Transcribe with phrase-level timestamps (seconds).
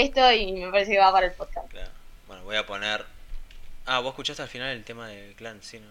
[0.00, 1.68] esto y me parece que va para el podcast.
[1.68, 1.90] Claro.
[2.26, 3.04] Bueno, voy a poner.
[3.86, 5.86] Ah, vos escuchaste al final el tema de Clan, sí, ¿no?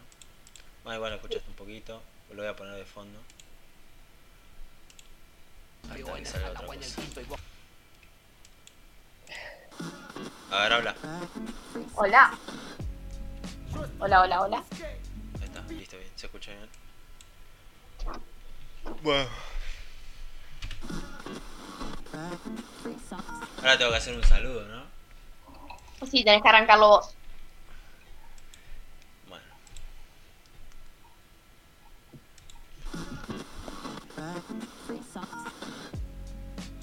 [0.83, 2.02] Bueno, igual lo escuchaste un poquito.
[2.31, 3.20] Lo voy a poner de fondo.
[5.92, 7.02] Ahí está, que salga otra cosa.
[10.51, 10.96] A ver, habla.
[11.96, 12.38] Hola.
[13.99, 14.63] Hola, hola, hola.
[15.40, 16.12] Ahí está, listo, bien.
[16.16, 16.70] ¿Se escucha bien?
[19.02, 19.30] Bueno.
[23.58, 24.84] Ahora tengo que hacer un saludo, ¿no?
[26.09, 27.16] Sí, tenés que arrancarlo vos.
[29.30, 29.44] Bueno.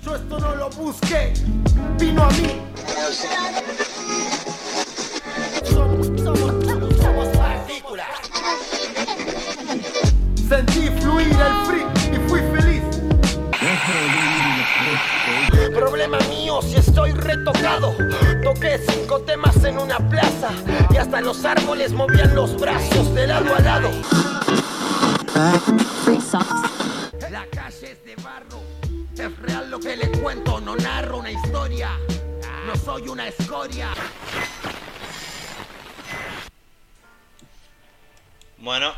[0.03, 1.33] Yo esto no lo busqué,
[1.99, 2.63] vino a mí.
[5.65, 8.09] Somos, somos, somos partículas.
[10.49, 11.70] Sentí fluir el
[17.31, 17.97] estoy retocado.
[18.43, 20.51] Toqué cinco temas en una plaza
[20.91, 23.91] y hasta los árboles movían los brazos de lado a lado.
[27.31, 28.61] La calle es de barro.
[29.15, 31.91] Es real lo que le cuento, no narro una historia.
[32.67, 33.89] No soy una escoria.
[38.59, 38.93] Bueno,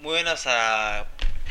[0.00, 1.06] muy buenas a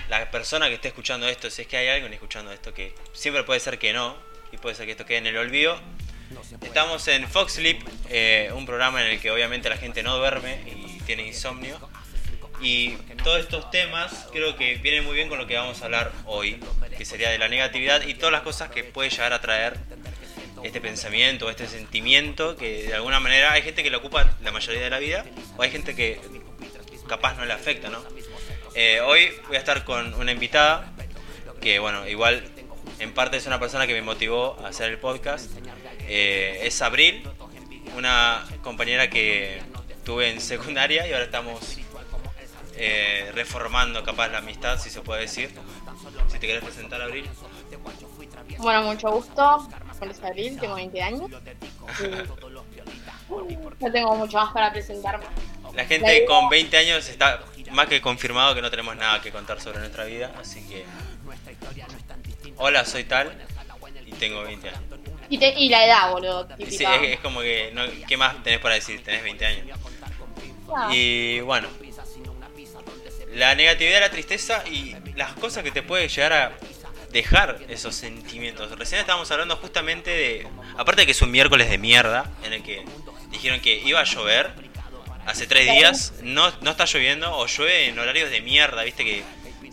[0.10, 1.50] la persona que esté escuchando esto.
[1.50, 4.16] Si es que hay alguien escuchando esto, que siempre puede ser que no,
[4.52, 5.80] y puede ser que esto quede en el olvido.
[6.66, 10.62] Estamos en Fox Sleep, eh, un programa en el que obviamente la gente no duerme
[10.66, 11.78] y tiene insomnio.
[12.62, 12.92] Y
[13.24, 16.60] todos estos temas creo que vienen muy bien con lo que vamos a hablar hoy,
[16.98, 19.78] que sería de la negatividad y todas las cosas que puede llegar a traer
[20.64, 24.82] este pensamiento, este sentimiento, que de alguna manera hay gente que lo ocupa la mayoría
[24.82, 25.26] de la vida,
[25.58, 26.20] o hay gente que
[27.08, 28.04] capaz no le afecta, ¿no?
[28.74, 30.92] Eh, hoy voy a estar con una invitada,
[31.62, 32.44] que bueno, igual
[33.00, 35.52] en parte es una persona que me motivó a hacer el podcast.
[36.08, 37.28] Eh, es Abril,
[37.98, 39.62] una compañera que
[40.04, 41.78] tuve en secundaria y ahora estamos
[42.76, 45.50] eh, reformando capaz la amistad, si se puede decir.
[46.28, 47.28] Si te querés presentar, Abril.
[48.58, 49.68] Bueno, mucho gusto.
[49.68, 51.32] Mi nombre es Abril, tengo 20 años.
[53.28, 55.26] No tengo mucho más para presentarme.
[55.74, 59.60] La gente con 20 años está más que confirmado que no tenemos nada que contar
[59.60, 60.86] sobre nuestra vida, así que...
[62.58, 63.36] Hola, soy tal
[64.06, 64.82] y tengo 20 años.
[65.30, 66.48] Y, te- y la edad, boludo.
[66.70, 67.72] Sí, es, es como que...
[67.74, 69.04] No, ¿Qué más tenés para decir?
[69.04, 69.78] Tenés 20 años.
[70.76, 71.68] Ah, Y bueno,
[73.34, 76.52] la negatividad, la tristeza y las cosas que te puede llegar a
[77.12, 78.78] dejar esos sentimientos.
[78.78, 80.48] Recién estábamos hablando justamente de...
[80.78, 82.84] Aparte de que es un miércoles de mierda, en el que
[83.32, 84.52] dijeron que iba a llover,
[85.26, 89.24] hace tres días no, no está lloviendo o llueve en horarios de mierda, viste que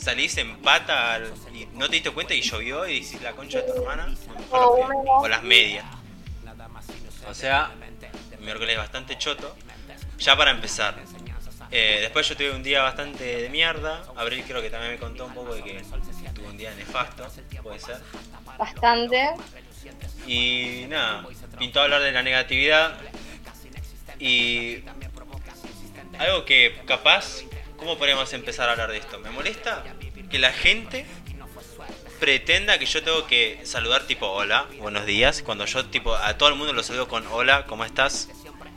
[0.02, 3.60] salís en pata al- y no te diste cuenta y llovió y decís la concha
[3.60, 4.14] de tu hermana,
[4.50, 5.84] o, lo que- o las medias.
[7.28, 7.70] O sea,
[8.38, 9.56] un miércoles bastante choto.
[10.18, 10.94] Ya para empezar.
[11.70, 14.02] Eh, después yo tuve un día bastante de mierda.
[14.16, 15.82] Abril creo que también me contó un poco de que
[16.34, 17.26] tuvo un día nefasto,
[17.62, 17.98] puede ser.
[18.58, 19.30] Bastante.
[20.26, 21.24] Y nada,
[21.58, 22.98] pintó hablar de la negatividad.
[24.18, 24.84] Y
[26.18, 27.42] algo que capaz,
[27.82, 29.18] ¿cómo podríamos empezar a hablar de esto?
[29.18, 29.82] Me molesta
[30.30, 31.04] que la gente
[32.20, 36.48] pretenda que yo tengo que saludar tipo hola, buenos días, cuando yo tipo a todo
[36.48, 38.28] el mundo lo saludo con hola, ¿cómo estás?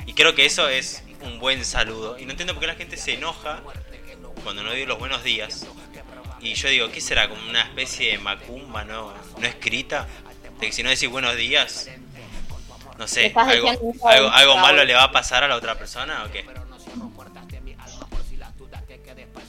[0.08, 2.18] Y creo que eso es un buen saludo.
[2.18, 3.62] Y no entiendo por qué la gente se enoja
[4.44, 5.68] cuando no digo los buenos días.
[6.42, 7.30] Y yo digo, ¿qué será?
[7.30, 10.08] Como una especie de macumba no, no escrita.
[10.60, 11.92] De que si no decís buenos días,
[12.98, 16.44] no sé, algo, malo le va a pasar a la otra persona o qué.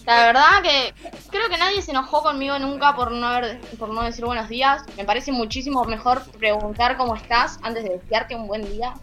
[0.07, 0.95] La verdad que
[1.31, 4.85] creo que nadie se enojó conmigo nunca por no haber, por no decir buenos días.
[4.97, 8.95] Me parece muchísimo mejor preguntar cómo estás antes de desearte un buen día.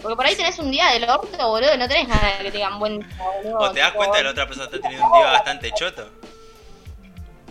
[0.00, 2.50] Porque por ahí tenés un día del orto, boludo, y no tenés ganas de que
[2.50, 3.58] te digan buen día, boludo.
[3.58, 6.10] O te das Tipo, cuenta que la otra persona está teniendo un día bastante choto.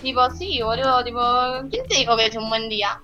[0.01, 1.21] Tipo, sí, boludo, tipo,
[1.69, 2.99] ¿quién te dijo que es un buen día?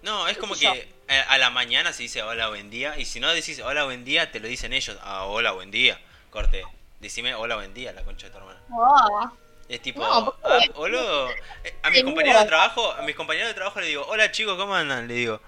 [0.00, 0.72] No, es como yo?
[0.72, 2.98] que eh, a la mañana se dice hola, buen día.
[2.98, 4.96] Y si no decís hola, buen día, te lo dicen ellos.
[5.02, 6.00] Ah, hola, buen día.
[6.30, 6.64] Corte.
[7.00, 8.58] Decime hola, buen día, la concha de tu hermana.
[8.74, 9.30] Oh,
[9.68, 11.30] Es tipo, No, ¿por ah, boludo.
[11.64, 14.56] eh, A mis compañeros de trabajo, a mis compañeros de trabajo le digo, hola chicos,
[14.56, 15.06] ¿cómo andan?
[15.08, 15.40] Le digo.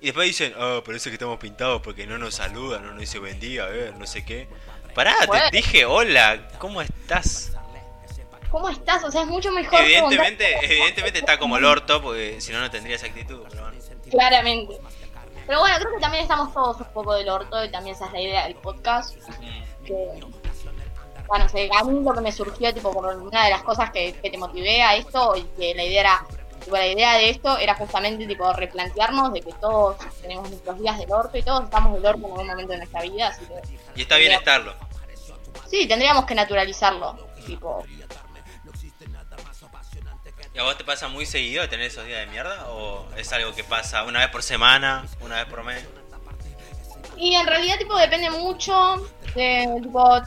[0.00, 3.18] Y después dicen, ah, parece que estamos pintados porque no nos saludan, no nos dice
[3.18, 4.48] buen día, a ver, no sé qué.
[4.94, 5.44] Pará, Bueno.
[5.50, 7.52] te dije hola, ¿cómo estás?
[8.50, 9.04] ¿Cómo estás?
[9.04, 12.60] O sea, es mucho mejor Evidentemente, preguntar- evidentemente está como el orto, porque si no,
[12.60, 13.42] no tendría esa actitud.
[13.50, 13.78] Pero bueno.
[14.10, 14.78] Claramente.
[15.46, 18.12] Pero bueno, creo que también estamos todos un poco del orto y también esa es
[18.12, 19.16] la idea del podcast.
[19.16, 19.84] Mm.
[19.84, 19.94] Que,
[21.28, 24.14] bueno, sé, a mí lo que me surgió, tipo, por una de las cosas que,
[24.14, 26.26] que te motivé a esto y que la idea era
[26.64, 30.98] Tipo, la idea de esto era justamente tipo replantearnos de que todos tenemos nuestros días
[30.98, 33.54] del orto y todos estamos del orto en algún momento de nuestra vida, así que
[33.94, 34.74] Y está bien estarlo.
[35.70, 37.16] sí, tendríamos que naturalizarlo.
[37.46, 37.84] Tipo,
[40.54, 42.68] ¿Y a vos te pasa muy seguido de tener esos días de mierda?
[42.70, 45.86] ¿O es algo que pasa una vez por semana, una vez por mes?
[47.16, 48.96] Y en realidad, tipo, depende mucho
[49.36, 50.20] de, tipo,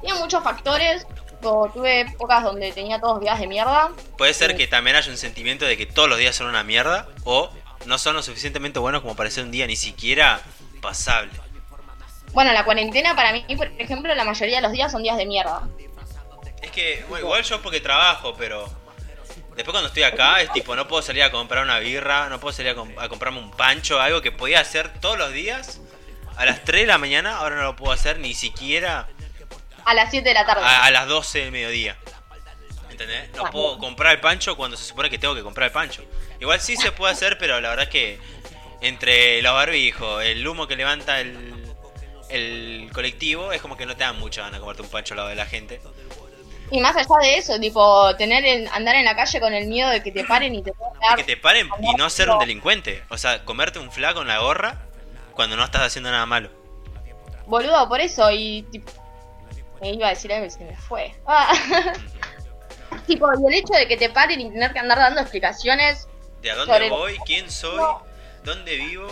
[0.00, 1.06] tiene muchos factores.
[1.30, 3.90] Tipo, tuve épocas donde tenía todos días de mierda.
[4.16, 4.56] Puede ser Sí.
[4.56, 7.50] que también haya un sentimiento de que todos los días son una mierda o
[7.84, 10.40] no son lo suficientemente buenos como para ser un día ni siquiera
[10.80, 11.30] pasable.
[12.32, 15.26] Bueno, la cuarentena para mí, por ejemplo, la mayoría de los días son días de
[15.26, 15.62] mierda.
[16.62, 18.66] Es que, bueno, igual yo porque trabajo, pero
[19.54, 22.52] después cuando estoy acá es tipo, no puedo salir a comprar una birra, no puedo
[22.52, 25.80] salir a, a comprarme un pancho, algo que podía hacer todos los días
[26.36, 29.06] a las 3 de la mañana, ahora no lo puedo hacer ni siquiera
[29.86, 30.62] A las 7 de la tarde.
[30.64, 31.96] a, a las 12 del mediodía.
[32.90, 33.30] ¿Entendés?
[33.36, 36.02] No puedo comprar el pancho cuando se supone que tengo que comprar el pancho.
[36.40, 38.18] Igual sí se puede hacer, pero la verdad es que
[38.80, 41.64] entre los barbijos, el humo que levanta el,
[42.30, 45.16] el colectivo, es como que no te dan mucha ganas de comerte un pancho al
[45.18, 45.80] lado de la gente.
[46.70, 49.88] Y más allá de eso, tipo, tener en- andar en la calle con el miedo
[49.90, 51.16] de que te paren y te dar.
[51.16, 53.04] Que te paren y no ser un delincuente.
[53.10, 54.80] O sea, comerte un flaco en la gorra
[55.32, 56.50] cuando no estás haciendo nada malo.
[57.46, 58.90] Boludo, por eso, y tipo.
[59.80, 61.14] Me iba a decir algo y se me fue.
[61.26, 61.52] Ah.
[63.06, 66.08] tipo, y el hecho de que te paren y tener que andar dando explicaciones.
[66.42, 67.18] ¿De a dónde Sobre- voy?
[67.26, 67.82] ¿Quién soy?
[68.44, 69.08] ¿Dónde vivo?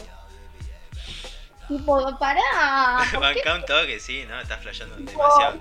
[1.69, 2.40] Tipo, pará.
[2.99, 5.55] ¿por qué Banca un toque, sí, no, estás flasheando demasiado.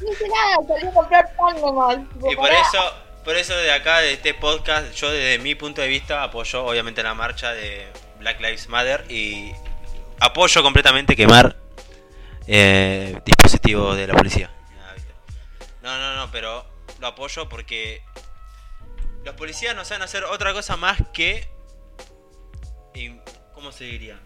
[0.00, 1.96] No hice nada, salí a comprar pan nomás.
[2.14, 2.60] Tipo, Y por pará.
[2.60, 2.78] eso,
[3.24, 7.02] por eso de acá, de este podcast, yo desde mi punto de vista apoyo obviamente
[7.02, 7.86] la marcha de
[8.20, 9.52] Black Lives Matter y
[10.20, 11.56] apoyo completamente quemar
[12.48, 14.50] eh, dispositivos de la policía.
[14.80, 14.94] Ah.
[15.82, 16.66] No, no, no, pero
[16.98, 18.02] lo apoyo porque
[19.24, 21.46] los policías no saben hacer otra cosa más que...
[23.54, 24.18] ¿Cómo se diría?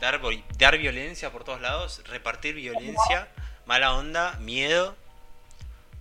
[0.00, 0.20] Dar,
[0.58, 3.28] dar violencia por todos lados, repartir violencia,
[3.66, 4.94] mala onda, miedo.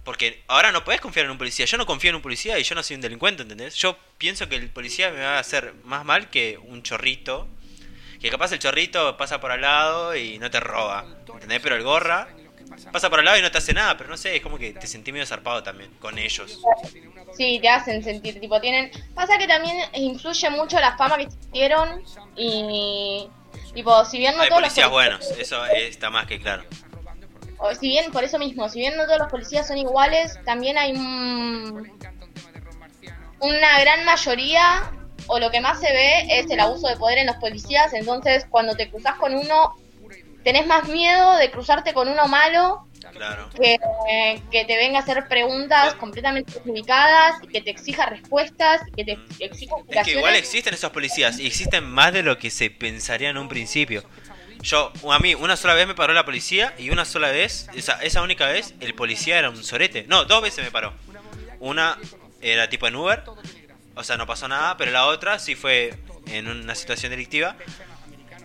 [0.03, 1.65] Porque ahora no puedes confiar en un policía.
[1.65, 3.75] Yo no confío en un policía y yo no soy un delincuente, ¿entendés?
[3.75, 7.47] Yo pienso que el policía me va a hacer más mal que un chorrito.
[8.19, 11.59] Que capaz el chorrito pasa por al lado y no te roba, ¿entendés?
[11.61, 12.27] Pero el gorra
[12.91, 13.95] pasa por al lado y no te hace nada.
[13.97, 16.59] Pero no sé, es como que te sentí medio zarpado también con ellos.
[17.35, 18.91] Sí, te hacen sentir, tipo, tienen...
[19.15, 22.03] Pasa que también influye mucho la fama que tuvieron
[22.35, 23.29] y...
[23.73, 26.63] Tipo, si bien no Hay todos los policías policías- buenos, eso está más que claro.
[27.59, 30.77] o si bien, por eso mismo, si bien no todos los policías son iguales, también
[30.79, 31.87] hay un-
[33.39, 34.91] una gran mayoría,
[35.29, 38.45] o lo que más se ve es el abuso de poder en los policías, entonces
[38.49, 39.75] cuando te cruzas con uno,
[40.43, 43.49] tenés más miedo de cruzarte con uno malo Claro.
[43.59, 43.77] que,
[44.11, 48.91] eh, que te venga a hacer preguntas completamente justificadas y que te exija respuestas y
[48.91, 49.11] que te
[49.45, 50.15] exija Es que explicaciones.
[50.19, 54.03] igual existen esos policías y existen más de lo que se pensaría en un principio.
[54.61, 57.93] Yo, a mí, una sola vez me paró la policía y una sola vez, esa,
[58.03, 60.05] esa única vez, el policía era un sorete.
[60.07, 60.93] No, dos veces me paró.
[61.59, 61.97] Una
[62.41, 63.23] era tipo en Uber,
[63.99, 65.93] o sea, no pasó nada, pero la otra sí fue
[66.27, 67.55] en una situación delictiva,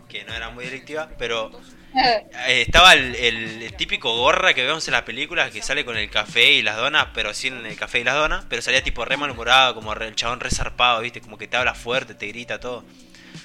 [0.08, 1.50] que no era muy delictiva, pero
[1.96, 5.96] eh, estaba el, el- el típico gorra que vemos en las películas que sale con
[5.96, 9.04] el café y las donas, pero sin el café y las donas, pero salía tipo
[9.04, 11.20] re malhumorado, como re- el chabón re zarpado, ¿viste?
[11.20, 12.84] Como que te habla fuerte, te grita todo.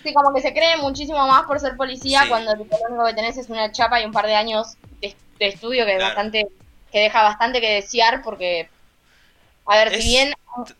[0.03, 2.29] Sí, como que se cree muchísimo más por ser policía Sí.
[2.29, 5.47] cuando lo único que tenés es una chapa y un par de años de, de
[5.47, 6.47] estudio que es bastante
[6.91, 8.67] que deja bastante que desear porque
[9.65, 10.33] a ver, Es- si bien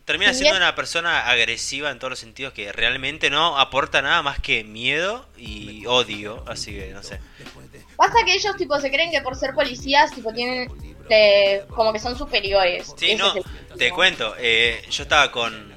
[0.04, 4.22] Termina si siendo una persona agresiva en todos los sentidos que realmente no aporta nada
[4.22, 7.20] más que miedo y odio, así que no sé.
[7.96, 10.70] pasa que ellos tipo se creen que por ser policías tipo tienen
[11.08, 12.92] eh, como que son superiores.
[12.96, 13.44] Sí, Ese no, el-
[13.78, 15.74] te cuento, eh, yo estaba con,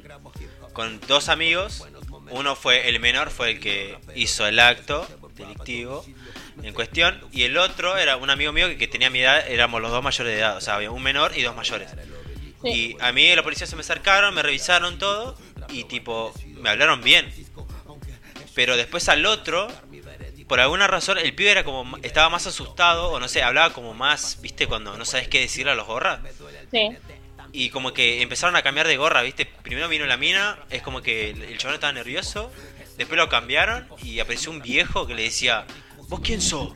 [0.74, 1.84] con dos amigos,
[2.30, 6.06] uno fue el menor, fue el que hizo el acto delictivo
[6.62, 9.82] en cuestión, y el otro era un amigo mío que, que tenía mi edad, éramos
[9.82, 11.90] los dos mayores de edad, o sea, había un menor y dos mayores.
[12.64, 12.70] Sí.
[12.70, 15.38] Y a mí los policías se me acercaron, me revisaron todo,
[15.70, 17.32] y tipo, me hablaron bien.
[18.56, 19.68] Pero después al otro,
[20.48, 23.94] por alguna razón, el pibe era como, estaba más asustado, o no sé, hablaba como
[23.94, 26.20] más, viste, cuando no sabes qué decirle a los gorras.
[26.72, 26.90] Sí.
[27.52, 29.46] Y como que empezaron a cambiar de gorra, ¿viste?
[29.46, 32.52] Primero vino la mina, es como que el el chabón estaba nervioso.
[32.98, 35.66] Después lo cambiaron y apareció un viejo que le decía:
[36.08, 36.74] ¿Vos quién sos?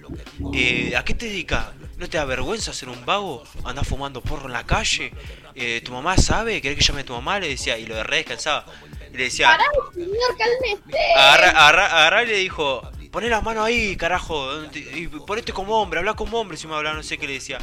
[0.53, 1.67] Eh, ¿A qué te dedicas?
[1.97, 3.43] ¿No te da vergüenza ser un vago?
[3.63, 5.11] ¿Andás fumando porro en la calle?
[5.55, 6.61] Eh, ¿Tu mamá sabe?
[6.61, 7.39] ¿Querés que llame a tu mamá?
[7.39, 8.65] Le decía, y lo de re descansaba.
[9.11, 11.13] Y le decía: Pará, señor, cálmese.
[11.15, 15.97] agarra, agarra, agarra y le dijo, poné la mano ahí, carajo, y ponete como hombre,
[15.97, 17.57] habla como hombre, si me hablaba, no sé qué le decía.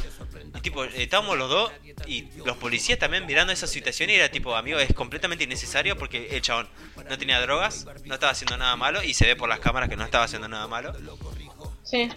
[0.53, 1.71] Y tipo, estábamos los dos
[2.05, 6.35] y los policías también mirando esa situación y era tipo, amigo, es completamente innecesario porque
[6.35, 6.67] el chabón
[7.09, 9.95] no tenía drogas, no estaba haciendo nada malo y se ve por las cámaras que
[9.95, 10.93] no estaba haciendo nada malo.
[11.83, 12.09] Sí.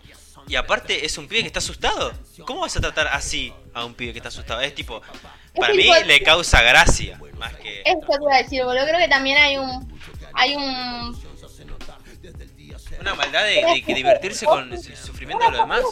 [0.49, 2.13] Y aparte es un pibe que está asustado.
[2.47, 4.61] ¿Cómo vas a tratar así a un pibe que está asustado?
[4.63, 5.03] Es tipo,
[5.55, 7.83] para mí le causa gracia, más que...
[7.85, 8.85] Eso te iba a decir, boludo.
[8.87, 10.01] Creo que también hay un.
[10.33, 11.29] Hay un.
[13.01, 15.83] Una maldad de, de que divertirse con el sufrimiento de los demás.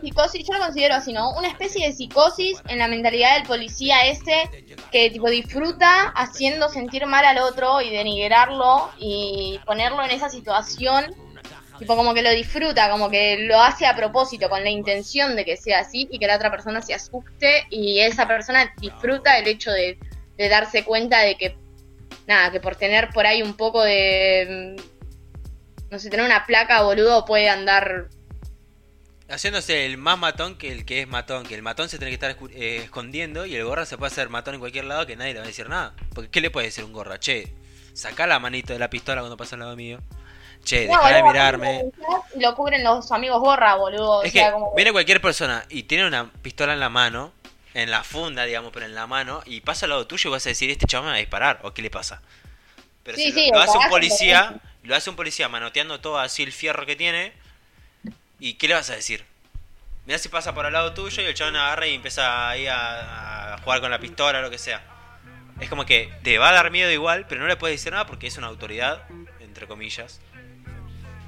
[0.00, 1.30] Psicosis, yo lo considero así, ¿no?
[1.32, 4.48] Una especie de psicosis en la mentalidad del policía ese
[4.92, 11.14] que tipo disfruta haciendo sentir mal al otro y denigrarlo y ponerlo en esa situación.
[11.82, 15.44] Tipo como que lo disfruta, como que lo hace a propósito, con la intención de
[15.44, 19.48] que sea así y que la otra persona se asuste y esa persona disfruta el
[19.48, 19.98] hecho de,
[20.36, 21.56] de darse cuenta de que,
[22.28, 26.82] nada, que por tener por ahí un poco de, mm, no sé, tener una placa,
[26.82, 28.06] boludo, puede andar
[29.28, 31.44] Haciéndose el más matón que el que es matón.
[31.44, 34.28] Que el matón se tiene que estar eh, escondiendo y el gorra se puede hacer
[34.28, 35.94] matón en cualquier lado que nadie le va a decir nada.
[36.14, 37.18] Porque ¿qué le puede decir un gorra?
[37.18, 37.50] Che,
[37.94, 40.00] saca la manito de la pistola cuando pasa al lado mío.
[40.64, 41.84] Che, No, deja de mirarme.
[42.36, 44.18] Y lo cubren los amigos gorra, boludo.
[44.18, 47.32] o Es sea, que como- viene cualquier persona y tiene una pistola en la mano,
[47.74, 50.46] en la funda, digamos, pero en la mano, y pasa al lado tuyo y vas
[50.46, 52.20] a decir, este chaval me va a disparar, o qué le pasa.
[53.02, 54.54] Pero Sí, si sí, lo, hace un policía,
[54.84, 57.32] lo hace un policía manoteando todo así el fierro que tiene,
[58.38, 59.24] ¿y qué le vas a decir?
[60.06, 63.54] Mirá si pasa por al lado tuyo y el chabón agarra y empieza ahí a,
[63.54, 64.82] a jugar con la pistola o lo que sea.
[65.60, 68.06] Es como que te va a dar miedo igual, pero no le puedes decir nada
[68.06, 69.02] porque es una autoridad,
[69.40, 70.20] entre comillas.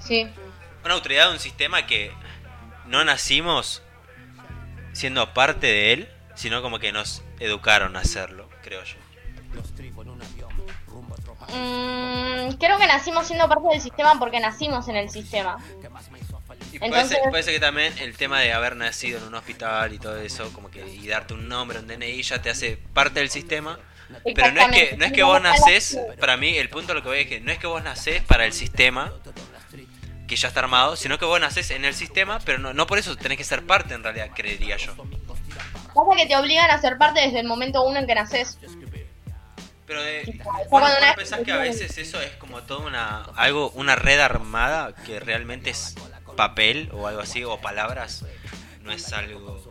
[0.06, 0.28] Sí.
[0.84, 2.12] Una autoridad de un sistema que
[2.86, 3.82] no nacimos
[4.92, 8.96] siendo parte de él, sino como que nos educaron a hacerlo, creo yo.
[11.52, 15.58] Mm, creo que nacimos siendo parte del sistema porque nacimos en el sistema.
[16.72, 19.34] Y puede, Entonces- ser, puede ser que también el tema de haber nacido en un
[19.34, 22.78] hospital y todo eso, como que y darte un nombre, un DNI, ya te hace
[22.92, 23.78] parte del sistema.
[24.34, 27.02] Pero no es que, no es que vos nacés, para mí el punto de lo
[27.02, 29.12] que voy es que no es que vos nacés para el sistema,
[30.26, 32.98] que ya está armado, sino que vos nacés en el sistema, pero no, no por
[32.98, 34.94] eso tenés que ser parte en realidad, creería yo.
[34.96, 38.58] Pasa que te obligan a ser parte desde el momento uno en que naces.
[39.86, 42.30] Pero de, Tipo, ¿vos no- cuando vos no una- pensás que a veces eso es
[42.36, 45.94] como toda una algo una red armada que realmente es
[46.36, 48.24] papel o algo así o palabras?
[48.80, 49.62] No es algo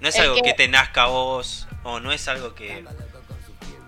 [0.00, 2.82] no es algo que- que te nazca a vos o no es algo que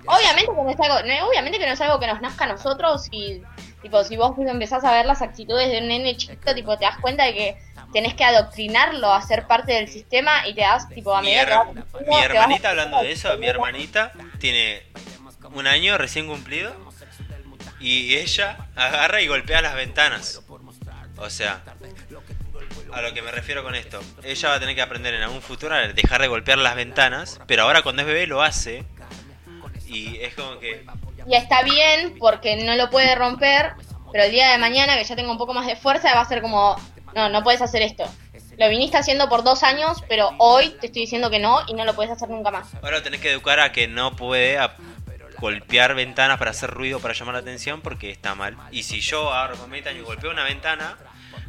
[0.07, 3.09] Obviamente que no es algo, obviamente que no es algo que nos nazca a nosotros
[3.11, 3.43] y
[3.82, 6.99] tipo si vos empezás a ver las actitudes de un nene chiquito, tipo te das
[6.99, 7.58] cuenta de que
[7.92, 11.47] tenés que adoctrinarlo a ser parte del sistema y te das tipo a mi, que
[12.06, 14.82] mi hermanita hablando de eso, mi hermanita tiene
[15.52, 16.75] un año recién cumplido
[17.80, 20.42] y ella agarra y golpea las ventanas.
[21.16, 21.62] O sea,
[22.92, 25.42] a lo que me refiero con esto, ella va a tener que aprender en algún
[25.42, 28.85] futuro a dejar de golpear las ventanas, pero ahora cuando es bebé lo hace
[29.88, 30.85] y es como que
[31.26, 33.73] Y está bien porque no lo puede romper,
[34.12, 36.25] pero el día de mañana que ya tenga un poco más de fuerza va a
[36.28, 36.76] ser como,
[37.14, 38.04] no, no puedes hacer esto.
[38.57, 41.85] Lo viniste haciendo por dos años, pero hoy te estoy diciendo que no y no
[41.85, 42.68] lo puedes hacer nunca más.
[42.83, 44.75] ahora tenés que educar a que no puede a-
[45.38, 48.57] golpear ventanas para hacer ruido para llamar la atención porque está mal.
[48.73, 50.97] Y si yo ahora con 20 años golpeo una ventana,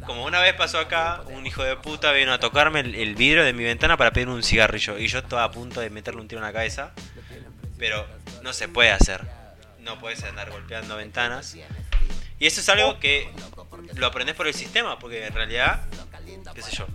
[0.06, 3.42] como una vez pasó acá, un hijo de puta vino a tocarme el, el vidrio
[3.44, 6.28] de mi ventana para pedir un cigarrillo y yo estaba a punto de meterle un
[6.28, 6.92] tiro en la cabeza,
[7.78, 8.06] pero
[8.42, 9.26] no se puede hacer.
[9.80, 11.54] No puedes andar golpeando ventanas.
[12.38, 13.30] Y eso es algo que
[13.94, 15.82] lo aprendes por el sistema, porque en realidad,
[16.54, 16.86] qué sé yo,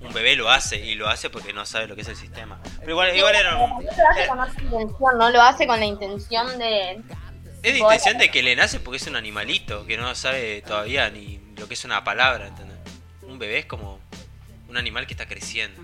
[0.00, 2.60] un bebé lo hace y lo hace porque no sabe lo que es el sistema.
[2.80, 5.78] Pero igual, igual era un- No lo hace con otra intención, no lo hace con
[5.78, 7.00] la intención de...
[7.62, 11.08] Es de intención de que le nace porque es un animalito que no sabe todavía
[11.10, 12.76] ni lo que es una palabra, ¿entendés?
[13.22, 14.00] Un bebé es como
[14.68, 15.80] un animal que está creciendo.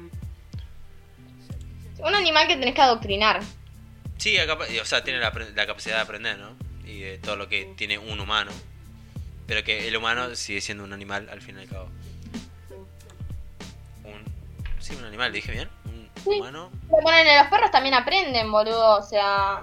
[1.99, 3.41] Un animal que tenés que adoctrinar.
[4.19, 5.33] Sí, o sea, tiene la,
[5.67, 6.57] capacidad de aprender, ¿no?
[6.85, 8.51] Y de todo lo que tiene un humano.
[9.47, 11.89] Pero que el humano sigue siendo un animal al fin y al cabo.
[14.05, 14.25] Un,
[14.81, 15.71] sí, un animal, ¿dije bien?
[15.85, 16.31] Un Sí.
[16.31, 16.71] humano.
[16.91, 19.63] Pero ponele, los perros también aprenden, boludo, o sea...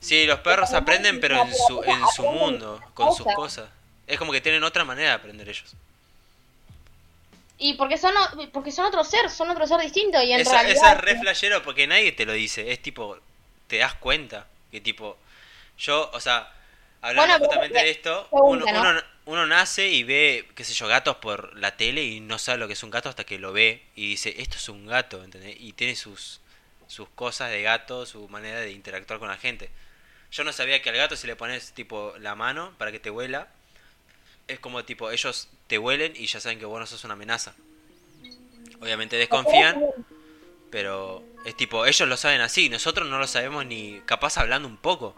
[0.00, 3.68] Sí, los perros aprenden, pero en su, en su mundo, con sus cosas.
[4.06, 5.74] Es como que tienen otra manera de aprender ellos.
[7.56, 8.12] Y porque son,
[8.52, 10.76] porque son otro ser, son otro ser distinto y en Esa, realidad...
[10.76, 12.72] esa es re flashero porque nadie te lo dice.
[12.72, 13.18] Es tipo,
[13.66, 15.16] te das cuenta que tipo,
[15.78, 16.52] yo, o sea,
[17.00, 21.16] hablando Bueno, justamente de esto, uno, uno, uno nace y ve, qué sé yo, gatos
[21.16, 23.82] por la tele y no sabe lo que es un gato hasta que lo ve
[23.96, 25.56] y dice, esto es un gato, ¿entendés?
[25.58, 26.40] Y tiene sus,
[26.86, 29.70] sus cosas de gato, su manera de interactuar con la gente.
[30.30, 33.10] Yo no sabía que al gato si le pones tipo la mano para que te
[33.10, 33.48] huela,
[34.48, 37.54] es como tipo, ellos te huelen y ya saben que vos no sos una amenaza.
[38.80, 39.82] Obviamente desconfían,
[40.74, 44.76] pero es tipo, ellos lo saben así, nosotros no lo sabemos ni capaz hablando un
[44.76, 45.14] poco.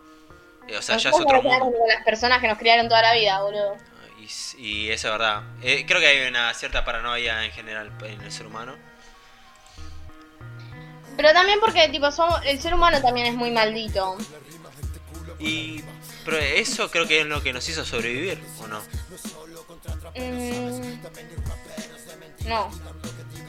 [0.69, 1.73] Eh, O sea, ya es otro mundo.
[1.89, 3.75] Las personas que nos criaron toda la vida, boludo.
[4.21, 4.29] Y,
[4.63, 5.45] y eso es verdad.
[5.63, 8.77] Eh, creo que hay una cierta paranoia en general en el ser humano.
[11.17, 14.19] Pero también porque, tipo, somos, el ser humano también es muy maldito.
[15.39, 15.83] Y
[16.27, 18.83] pero eso creo que es lo que nos hizo sobrevivir, ¿o no?
[20.17, 20.99] Mm,
[22.47, 22.71] no.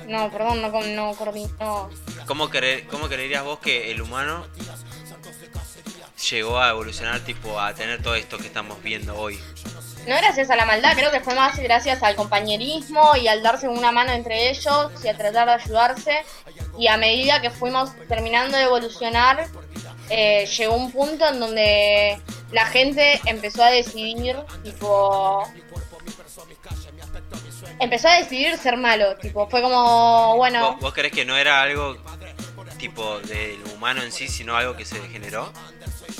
[0.08, 1.14] No, perdón, no, no,
[1.60, 1.90] no.
[2.26, 4.48] ¿Cómo, creer, ¿Cómo creerías vos que el humano
[6.30, 9.40] llegó a evolucionar tipo a tener todo esto que estamos viendo hoy?
[10.08, 13.68] No gracias a la maldad, creo que fue más gracias al compañerismo y al darse
[13.68, 16.24] una mano entre ellos y a tratar de ayudarse.
[16.80, 19.48] Y a medida que fuimos terminando de evolucionar,
[20.10, 22.22] eh, llegó un punto en donde
[22.52, 25.44] la gente empezó a decidir, tipo.
[27.80, 31.62] Empezó a decidir ser malo, tipo, fue como, bueno, ¿Vos, vos crees que no era
[31.62, 31.98] algo
[32.80, 35.52] tipo del humano en sí, sino algo que se generó?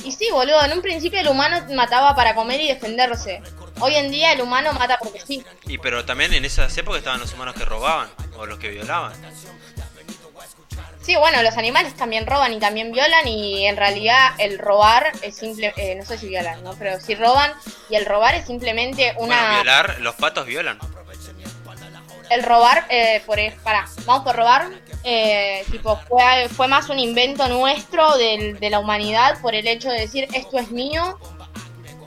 [0.08, 3.42] y sí, boludo, en un principio el humano mataba para comer y defenderse.
[3.80, 5.44] Hoy en día el humano mata porque sí.
[5.68, 9.14] Y pero también en esas épocas estaban los humanos que robaban o los que violaban.
[11.02, 15.36] Sí, bueno, los animales también roban y también violan y en realidad el robar es
[15.38, 16.74] simple, eh, no sé si violan, ¿no?
[16.76, 17.54] Pero sí roban
[17.90, 19.36] y el robar es simplemente una...
[19.36, 20.80] Bueno, violar, los patos violan.
[22.30, 24.68] El robar, eh, por, para, vamos por robar,
[25.04, 29.90] eh, tipo, fue, fue más un invento nuestro del- de la humanidad por el hecho
[29.90, 31.18] de decir esto es mío,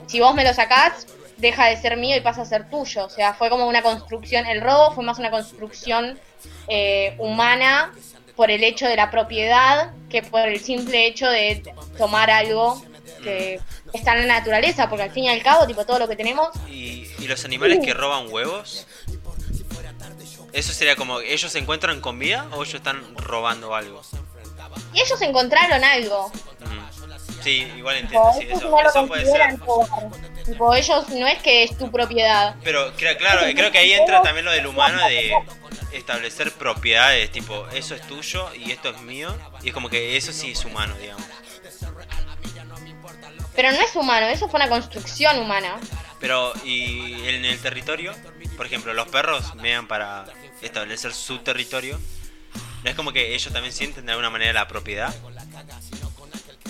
[0.07, 3.05] si vos me lo sacás, deja de ser mío y pasa a ser tuyo.
[3.05, 6.19] O sea, fue como una construcción, el robo fue más una construcción
[6.67, 7.91] eh, humana
[8.35, 11.63] por el hecho de la propiedad que por el simple hecho de
[11.97, 12.81] tomar algo
[13.23, 13.59] que
[13.93, 16.49] está en la naturaleza, porque al fin y al cabo, tipo, todo lo que tenemos
[16.67, 18.87] ¿Y, y los animales que roban huevos?
[20.53, 24.01] ¿Eso sería como ellos se encuentran con vida o ellos están robando algo?
[24.93, 26.29] Y ellos encontraron algo.
[26.59, 27.43] Mm.
[27.43, 29.59] Sí, igual entiendo, sí, eso, no eso puede ser.
[30.45, 32.55] Tipo, ellos no es que es tu propiedad.
[32.63, 35.33] Pero claro, creo que ahí entra también lo del humano de
[35.93, 39.35] establecer propiedades, tipo, eso es tuyo y esto es mío.
[39.63, 41.25] Y es como que eso sí es humano, digamos.
[43.55, 45.77] Pero no es humano, eso fue una construcción humana.
[46.19, 48.13] Pero, y en el territorio,
[48.55, 50.25] por ejemplo, los perros mean para
[50.61, 51.99] establecer su territorio.
[52.83, 55.13] ¿No es como que ellos también sienten de alguna manera la propiedad?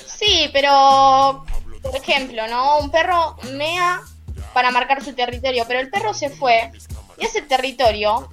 [0.05, 1.45] Sí, pero,
[1.81, 2.79] por ejemplo, ¿no?
[2.79, 4.01] Un perro mea
[4.53, 6.71] para marcar su territorio, pero el perro se fue
[7.17, 8.29] y ese territorio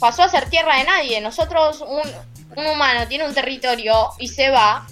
[0.00, 1.20] pasó a ser tierra de nadie.
[1.20, 4.86] Nosotros, un, humano tiene un territorio y se va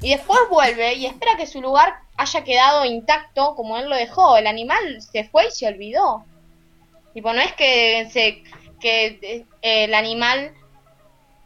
[0.00, 4.36] y después vuelve y espera que su lugar haya quedado intacto como él lo dejó.
[4.36, 6.24] El animal se fue y se olvidó.
[7.12, 8.42] Tipo, no es que, se,
[8.84, 9.18] que
[9.62, 10.52] eh, el animal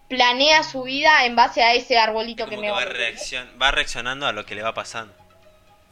[0.09, 4.27] planea su vida en base a ese arbolito que me que va, reaccion- va reaccionando
[4.27, 5.14] a lo que le va pasando.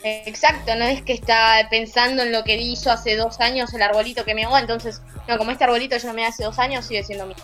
[0.03, 4.25] Exacto, no es que está pensando en lo que hizo hace dos años el arbolito
[4.25, 7.27] que me entonces, no, como este arbolito yo no me hace dos años, sigue siendo
[7.27, 7.37] mío.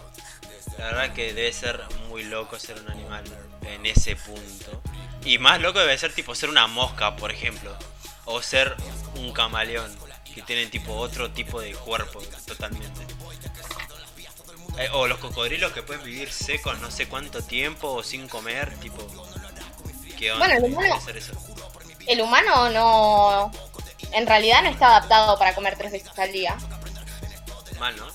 [0.78, 3.22] La verdad que debe ser muy loco ser un animal
[3.66, 4.82] en ese punto.
[5.24, 7.74] Y más loco debe ser tipo ser una mosca, por ejemplo.
[8.24, 8.74] O ser
[9.16, 9.94] un camaleón,
[10.34, 13.00] que tienen tipo otro tipo de cuerpo totalmente.
[14.78, 18.74] Eh, o los cocodrilos que pueden vivir secos no sé cuánto tiempo o sin comer,
[18.78, 19.06] tipo...
[20.18, 20.46] ¿Qué onda?
[20.46, 21.32] Bueno, el humano- eso.
[22.06, 23.50] El humano no,
[24.12, 26.56] en realidad no está adaptado para comer tres veces al día.
[27.78, 28.06] Mal, ¿no?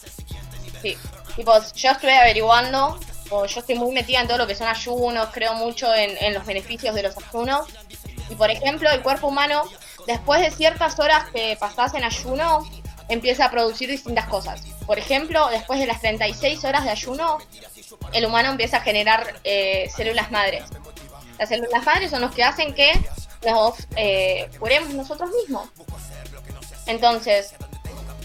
[0.82, 0.98] Sí,
[1.36, 5.30] tipo, yo estuve averiguando, o yo estoy muy metida en todo lo que son ayunos,
[5.34, 7.68] creo mucho en, en los beneficios de los ayunos.
[8.30, 9.64] Y por ejemplo, el cuerpo humano,
[10.06, 12.70] después de ciertas horas que pasás en ayuno,
[13.10, 14.62] empieza a producir distintas cosas.
[14.86, 17.38] Por ejemplo, después de las 36 horas de ayuno,
[18.14, 20.64] el humano empieza a generar eh, células madres.
[21.40, 22.92] Las células madres son los que hacen que
[23.46, 25.70] nos eh, curemos nosotros mismos.
[26.86, 27.54] Entonces,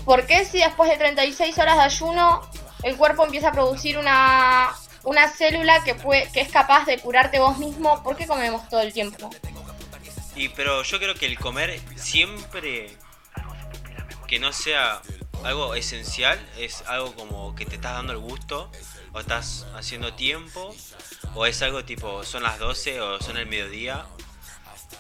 [0.05, 2.43] ¿por qué si después de 36 horas de ayuno
[2.83, 4.71] el cuerpo empieza a producir una,
[5.05, 5.97] una célula que,
[6.33, 8.03] que es capaz de curarte vos mismo?
[8.03, 9.31] ¿Por qué comemos todo el tiempo?
[10.35, 12.97] Y pero yo creo que el comer siempre
[14.33, 15.03] que no sea
[15.45, 18.73] algo esencial, es algo como que te estás dando el gusto,
[19.13, 20.75] o estás haciendo tiempo,
[21.35, 24.07] o es algo tipo son las 12 o son el mediodía,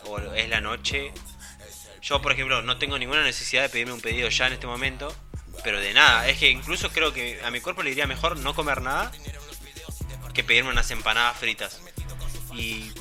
[0.04, 1.14] o es la noche.
[2.02, 5.10] Yo, por ejemplo, no tengo ninguna necesidad de pedirme un pedido ya en este momento,
[5.64, 6.28] pero de nada.
[6.28, 9.10] Es que incluso creo que a mi cuerpo le iría mejor no comer nada
[10.34, 11.80] que pedirme unas empanadas fritas.
[12.52, 12.92] Y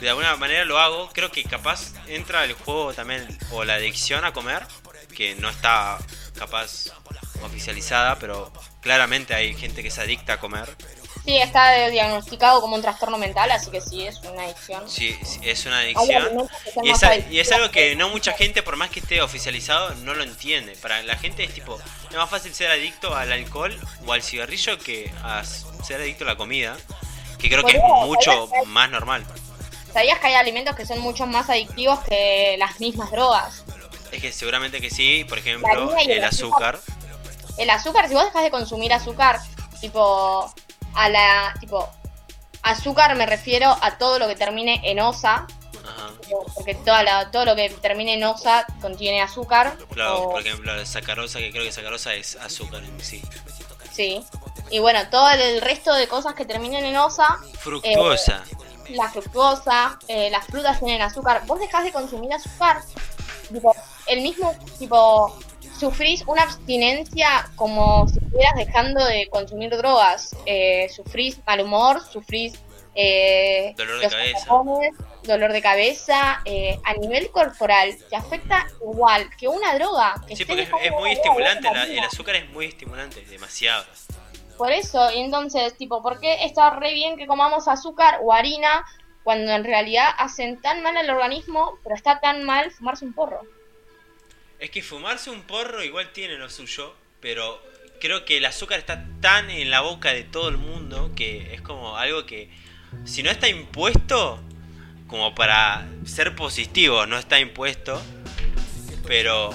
[0.00, 4.24] de alguna manera lo hago, creo que capaz entra el juego también, o la adicción
[4.24, 4.66] a comer,
[5.14, 5.98] que no está
[6.38, 6.90] capaz
[7.42, 10.68] oficializada, pero claramente hay gente que se adicta a comer.
[11.24, 14.88] Sí, está diagnosticado como un trastorno mental, así que sí, es una adicción.
[14.88, 16.48] Sí, es una adicción.
[16.84, 19.20] Y es, a- y adictivos es algo que no mucha gente, por más que esté
[19.22, 20.76] oficializado, no lo entiende.
[20.76, 21.80] Para la gente es tipo,
[22.10, 26.28] es más fácil ser adicto al alcohol o al cigarrillo que a ser adicto a
[26.28, 26.76] la comida,
[27.40, 29.26] que creo que es mucho ¿sabías que hay- más normal.
[29.96, 33.64] ¿Sabías que hay alimentos que son mucho más adictivos que las mismas drogas?
[34.12, 36.78] Es que seguramente que sí, por ejemplo, el el azúcar.
[37.56, 39.40] El azúcar, si vos dejas de consumir azúcar,
[39.80, 40.52] tipo,
[40.92, 41.88] a la, tipo,
[42.60, 45.46] azúcar me refiero a todo lo que termine en osa,
[45.82, 46.10] Ajá.
[46.54, 49.78] porque toda la, todo lo que termine en osa contiene azúcar.
[49.94, 53.22] Claro, o- por ejemplo, la sacarosa, que creo que sacarosa es azúcar en sí.
[53.92, 54.22] Sí.
[54.68, 58.44] Y bueno, todo el resto de cosas que terminen en osa, Fructuosa.
[58.90, 61.42] La fructuosa, eh, las frutas tienen azúcar.
[61.46, 62.82] Vos dejás de consumir azúcar,
[63.52, 63.74] tipo,
[64.06, 65.36] el mismo, tipo,
[65.78, 70.34] sufrís una abstinencia como si estuvieras dejando de consumir drogas.
[70.46, 72.54] Eh, sufrís mal humor, sufrís
[72.94, 74.46] eh, Dolor de cabeza.
[75.22, 76.40] dolor de cabeza.
[76.46, 80.14] eh, a nivel corporal, te afecta igual que una droga.
[80.26, 83.84] que Sí, porque es, es muy estimulante, la- el azúcar es muy estimulante, demasiado.
[84.56, 88.84] Por eso, y entonces, tipo, ¿por qué está re bien que comamos azúcar o harina
[89.22, 93.42] cuando en realidad hacen tan mal al organismo, pero está tan mal fumarse un porro?
[94.58, 97.60] Es que fumarse un porro igual tiene lo suyo, pero
[98.00, 101.60] creo que el azúcar está tan en la boca de todo el mundo que es
[101.60, 102.50] como algo que
[103.04, 104.40] si no está impuesto,
[105.08, 108.00] como para ser positivo, no está impuesto,
[109.06, 109.50] pero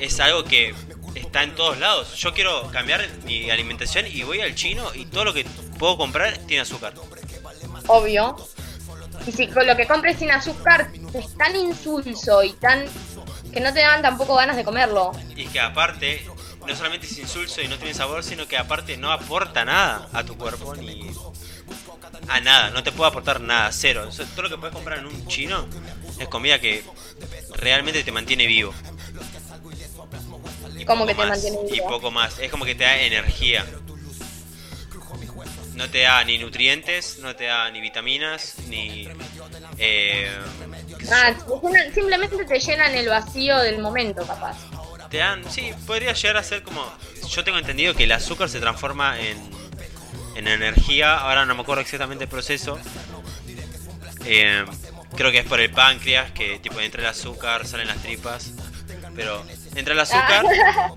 [0.00, 0.74] es algo que
[1.20, 2.14] está en todos lados.
[2.16, 5.44] Yo quiero cambiar mi alimentación y voy al chino y todo lo que
[5.78, 6.94] puedo comprar tiene azúcar.
[7.86, 8.36] Obvio.
[9.26, 12.86] Y si con lo que compres sin azúcar es tan insulso y tan...
[13.52, 15.12] que no te dan tampoco ganas de comerlo.
[15.34, 16.24] Y que aparte,
[16.66, 20.24] no solamente es insulso y no tiene sabor, sino que aparte no aporta nada a
[20.24, 21.10] tu cuerpo ni
[22.28, 24.08] a nada, no te puede aportar nada, cero.
[24.34, 25.66] Todo lo que puedes comprar en un chino
[26.18, 26.84] es comida que
[27.54, 28.74] realmente te mantiene vivo.
[30.78, 32.96] Y ¿Cómo poco que te más, mantiene Y poco más, es como que te da
[33.00, 33.64] energía.
[35.74, 39.08] No te da ni nutrientes, no te da ni vitaminas, ni...
[39.78, 40.30] Eh,
[41.10, 41.34] Ah,
[41.94, 44.56] simplemente te llenan el vacío del momento, capaz.
[45.10, 46.84] Te dan, sí, podría llegar a ser como.
[47.28, 49.38] Yo tengo entendido que el azúcar se transforma en,
[50.34, 51.16] en energía.
[51.16, 52.78] Ahora no me acuerdo exactamente el proceso.
[54.24, 54.64] Eh,
[55.14, 58.50] creo que es por el páncreas, que tipo entra el azúcar, salen las tripas.
[59.14, 59.44] Pero
[59.76, 60.44] entra el azúcar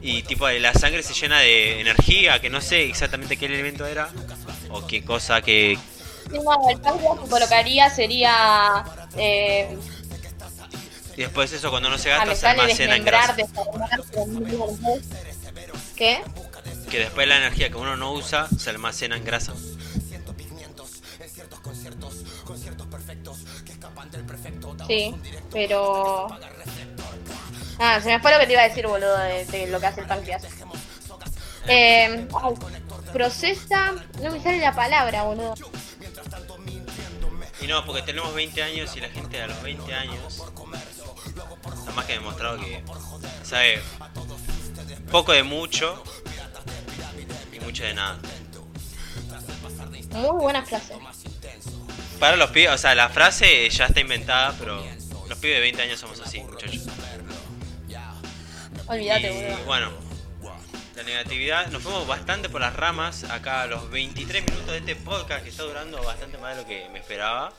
[0.01, 4.09] y tipo la sangre se llena de energía, que no sé exactamente qué elemento era.
[4.69, 5.77] O qué cosa que.
[6.31, 8.83] No, el páncreas que haría sería...
[9.17, 9.77] Eh,
[11.17, 13.35] Y después eso cuando no se gasta se almacena en grasa.
[15.95, 16.21] ¿Qué?
[16.89, 19.53] Que después la energía que uno no usa se almacena en grasa.
[24.87, 25.15] Sí,
[25.51, 26.27] pero...
[27.79, 29.87] Ah, se me fue lo que te iba a decir, boludo, de, de lo que
[29.87, 30.43] hace el páncreas.
[31.67, 32.27] Eh,
[33.13, 33.93] procesa...
[34.21, 35.55] No me sale la palabra, boludo.
[37.61, 40.43] Y no, porque tenemos 20 años y la gente a los 20 años
[41.77, 42.83] está más que demostrado que
[43.43, 43.81] sabe
[45.11, 46.01] poco de mucho
[47.51, 48.17] y mucho de nada.
[50.11, 50.95] Muy buena frase.
[52.19, 54.83] Para los pibes, o sea, la frase ya está inventada, pero
[55.27, 56.83] los pibes de 20 años somos así, muchachos.
[58.89, 59.65] Olvídate, boludo.
[59.65, 59.91] bueno,
[60.95, 64.95] la negatividad, nos fuimos bastante por las ramas acá a los 23 minutos de este
[64.95, 67.53] podcast que está durando bastante más de lo que me esperaba.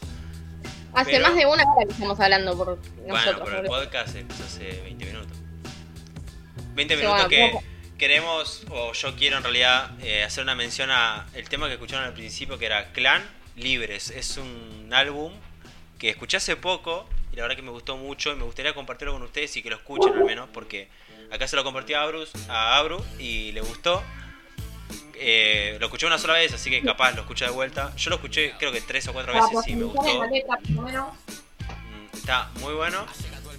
[0.92, 3.42] Hace pero- más de una hora que estamos hablando por Bueno, nosotros.
[3.48, 5.38] pero el podcast empezó hace 20 minutos.
[6.74, 10.90] 20 Sí, minutos bueno, que queremos, o yo quiero en realidad, eh, hacer una mención
[10.90, 13.22] a el tema que escucharon al principio, que era Clan
[13.56, 14.10] Libres.
[14.10, 15.32] Es un álbum
[15.98, 19.12] que escuché hace poco y la verdad que me gustó mucho y me gustaría compartirlo
[19.12, 20.88] con ustedes y que lo escuchen al menos, porque
[21.32, 24.02] acá se lo compartí a, Abrus, a Abru y le gustó.
[25.14, 27.94] Eh, lo escuché una sola vez, así que capaz lo escuché de vuelta.
[27.96, 30.02] Yo lo escuché creo que tres o cuatro Ah, veces y me gustó.
[30.02, 30.34] Mm,
[32.14, 33.04] Está muy bueno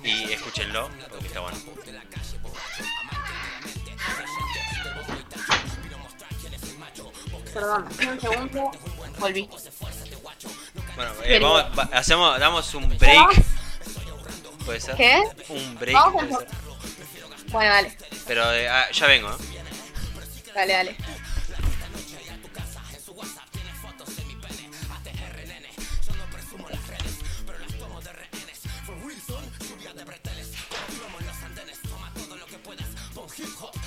[0.04, 1.58] y escúchenlo porque está bueno.
[7.54, 8.72] Perdón, un segundo.
[9.20, 9.50] Volví.
[10.96, 13.44] Bueno, eh, vamos, va- hacemos, damos un break.
[14.66, 14.96] ¿Puede ser?
[14.96, 15.22] ¿Qué?
[15.50, 16.71] Un break, Vamos a.
[17.52, 17.92] Bueno, dale.
[18.28, 19.36] Pero eh, ah, ya vengo, ¿eh?
[20.54, 20.98] Dale, dale.
[33.42, 33.81] hip hop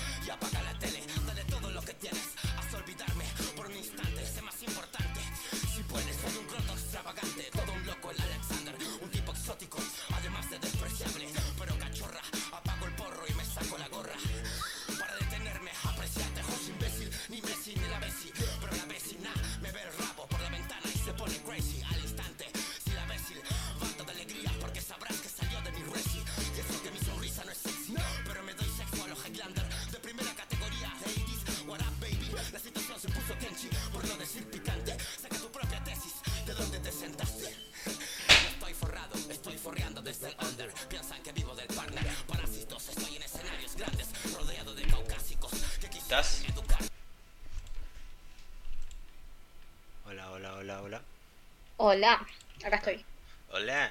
[51.87, 52.27] Hola,
[52.65, 53.05] acá estoy.
[53.51, 53.91] Hola.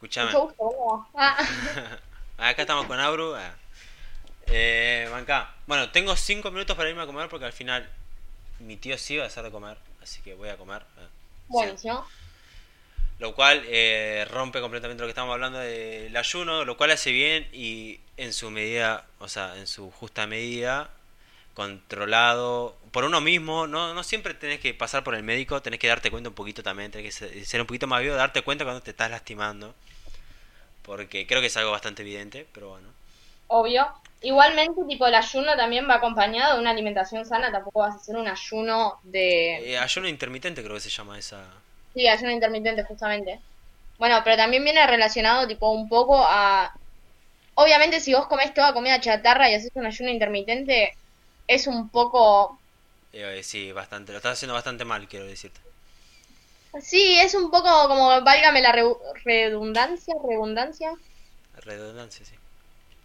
[0.00, 1.06] Hola.
[1.14, 1.36] Ah,
[2.48, 3.34] Acá estamos con Auru.
[3.34, 3.54] ah.
[4.46, 5.52] Eh, Banca.
[5.66, 7.86] Bueno, tengo 5 minutos para irme a comer porque al final
[8.58, 9.76] mi tío sí va a hacer de comer.
[10.02, 10.82] Así que voy a comer.
[10.96, 11.08] ah.
[11.48, 12.06] buenísimo.
[13.18, 17.46] Lo cual eh, rompe completamente lo que estamos hablando del ayuno, lo cual hace bien
[17.52, 20.88] y en su medida, o sea, en su justa medida,
[21.54, 23.66] controlado por uno mismo.
[23.66, 26.62] No, no siempre tenés que pasar por el médico, tenés que darte cuenta un poquito
[26.62, 29.74] también, tenés que ser- un poquito más vivo, darte cuenta cuando te estás lastimando.
[30.82, 32.88] Porque creo que es algo bastante evidente, pero bueno.
[33.48, 33.86] Obvio.
[34.20, 37.52] Igualmente, tipo, el ayuno también va acompañado de una alimentación sana.
[37.52, 39.72] Tampoco vas a hacer un ayuno de.
[39.72, 41.44] Eh, ayuno intermitente creo que se llama esa...
[41.94, 43.40] Sí, ayuno intermitente, justamente.
[43.98, 46.72] Bueno, pero también viene relacionado, tipo, un poco a.
[47.54, 50.92] Obviamente, si vos comés toda comida chatarra y haces un ayuno intermitente,
[51.46, 52.62] es un poco.
[53.12, 55.60] eh, sí, bastante, lo estás haciendo bastante mal, quiero decirte.
[56.80, 58.84] Sí, es un poco como, válgame la re-
[59.24, 60.92] redundancia, redundancia.
[61.64, 62.38] Redundancia, sí.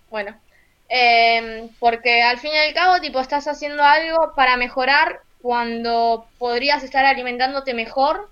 [0.10, 0.42] Bueno,
[0.88, 6.84] em, porque al fin y al cabo, tipo, estás haciendo algo para mejorar cuando podrías
[6.84, 8.32] estar alimentándote mejor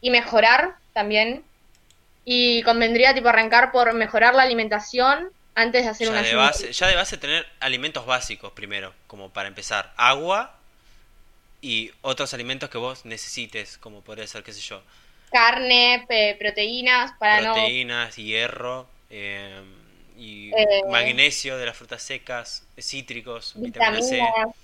[0.00, 1.50] y mejorar también.
[2.24, 6.72] Y convendría, tipo, arrancar por mejorar la alimentación antes de hacer Ya una de, base,
[6.72, 9.92] ya de base tener alimentos básicos primero, como para empezar.
[9.96, 10.54] Agua
[11.60, 14.82] y otros alimentos que vos necesites, como podría ser, qué sé yo,
[15.32, 16.06] carne,
[16.38, 17.54] proteínas, para no...
[17.54, 19.60] proteínas, hierro, eh,
[20.16, 20.82] y Eh.
[20.90, 24.16] magnesio de las frutas secas, cítricos, vitamina C.
[24.16, 24.54] Vitaminas.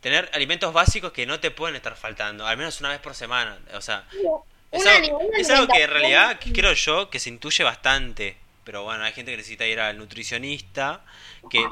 [0.00, 3.58] Tener alimentos básicos que no te pueden estar faltando, al menos una vez por semana.
[3.74, 4.04] O sea,
[4.72, 8.36] es algo, es algo que en realidad creo yo que se intuye bastante.
[8.64, 11.04] Pero bueno, hay gente que necesita ir al nutricionista.
[11.50, 11.66] Que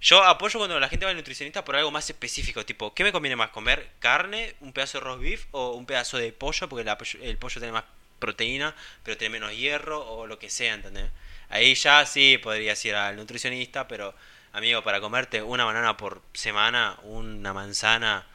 [0.00, 2.64] yo apoyo cuando la gente va al nutricionista por algo más específico.
[2.64, 3.50] Tipo, ¿qué me conviene más?
[3.50, 6.68] ¿Comer carne, un pedazo de roast beef o un pedazo de pollo?
[6.68, 6.88] Porque
[7.22, 7.84] el pollo tiene más
[8.18, 11.10] proteína, pero tiene menos hierro o lo que sea, ¿entendés?
[11.48, 14.14] Ahí ya sí podrías ir al nutricionista, pero
[14.52, 18.26] amigo, para comerte una banana por semana, una manzana,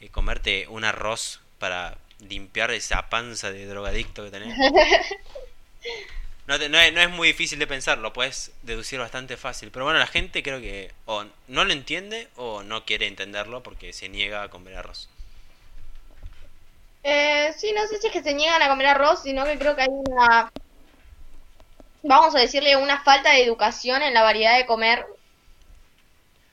[0.00, 4.56] y comerte un arroz para limpiar esa panza de drogadicto que tenés.
[6.48, 9.70] No, te- no es, muy difícil de pensar, lo puedes deducir bastante fácil.
[9.70, 13.92] Pero bueno, la gente creo que o no lo entiende o no quiere entenderlo porque
[13.92, 15.10] se niega a comer arroz.
[17.02, 19.76] Eh, sí, no sé si es que se niegan a comer arroz, sino que creo
[19.76, 20.50] que hay una,
[22.02, 25.04] vamos a decirle, una falta de educación en la variedad de comer,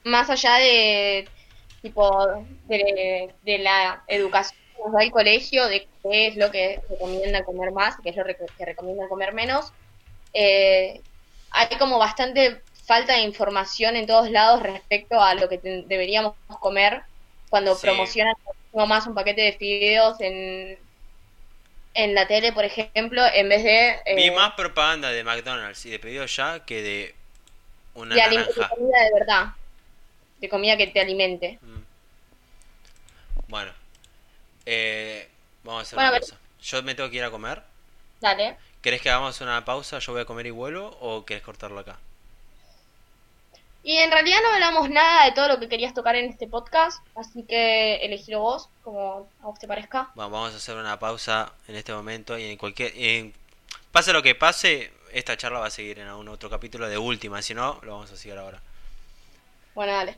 [0.04, 1.30] más allá de,
[1.82, 2.28] tipo,
[2.68, 7.44] de, de la educación que nos da el colegio, de qué es lo que recomiendan
[7.46, 9.72] comer más, qué es lo que recomiendan comer menos.
[10.38, 11.02] Eh,
[11.52, 17.02] hay como bastante falta de información en todos lados respecto a lo que deberíamos comer
[17.50, 17.82] cuando Sí.
[17.88, 18.36] promocionan
[18.74, 20.78] más un paquete de fideos en,
[21.94, 25.92] en la tele, por ejemplo, en vez de, eh, Vi más propaganda de McDonald's y
[25.92, 27.16] de pedido ya que de
[27.94, 28.22] una de,
[28.70, 29.46] comida de verdad,
[30.40, 31.58] de comida que te alimente.
[31.62, 31.84] Mm.
[33.48, 33.72] Bueno,
[34.66, 35.30] eh,
[35.64, 36.42] vamos a hacer Bueno, una pero- cosa.
[36.62, 37.62] Yo me tengo que ir a comer.
[38.20, 38.58] Dale.
[38.86, 39.98] ¿Querés que hagamos una pausa?
[39.98, 41.98] Yo voy a comer y vuelvo o querés cortarlo acá?
[43.82, 47.00] Y en realidad no hablamos nada de todo lo que querías tocar en este podcast,
[47.16, 50.12] así que elegilo vos, como a vos te parezca.
[50.14, 52.94] Bueno, vamos a hacer una pausa en este momento y en cualquier...
[52.96, 53.34] en-
[53.92, 57.42] pase lo que pase, esta charla va a seguir en algún otro capítulo de última,
[57.42, 58.62] si no, lo vamos a seguir ahora.
[59.74, 60.18] Bueno, dale.